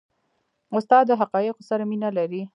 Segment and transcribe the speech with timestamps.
[0.75, 2.41] استاد د حقایقو سره مینه لري.